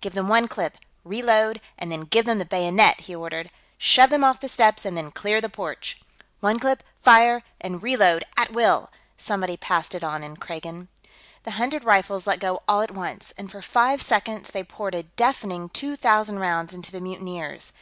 "Give 0.00 0.12
them 0.12 0.26
one 0.28 0.48
clip, 0.48 0.76
reload, 1.04 1.60
and 1.78 1.92
then 1.92 2.00
give 2.00 2.24
them 2.24 2.38
the 2.38 2.44
bayonet!" 2.44 3.02
he 3.02 3.14
ordered. 3.14 3.48
"Shove 3.78 4.10
them 4.10 4.24
off 4.24 4.40
the 4.40 4.48
steps 4.48 4.84
and 4.84 4.96
then 4.96 5.12
clear 5.12 5.40
the 5.40 5.48
porch!" 5.48 6.00
"One 6.40 6.58
clip, 6.58 6.82
fire, 7.00 7.44
and 7.60 7.80
reload, 7.80 8.24
at 8.36 8.52
will!" 8.52 8.90
somebody 9.16 9.56
passed 9.56 9.94
it 9.94 10.02
on 10.02 10.24
in 10.24 10.36
Kragan. 10.36 10.88
The 11.44 11.52
hundred 11.52 11.84
rifles 11.84 12.26
let 12.26 12.40
go 12.40 12.64
all 12.66 12.80
at 12.82 12.90
once, 12.90 13.32
and 13.38 13.52
for 13.52 13.62
five 13.62 14.02
seconds 14.02 14.50
they 14.50 14.64
poured 14.64 14.96
a 14.96 15.04
deafening 15.04 15.68
two 15.68 15.94
thousand 15.94 16.40
rounds 16.40 16.74
into 16.74 16.90
the 16.90 17.00
mutineers. 17.00 17.72